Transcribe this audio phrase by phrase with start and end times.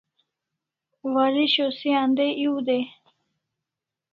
[1.13, 2.83] Waresho se andai ew dai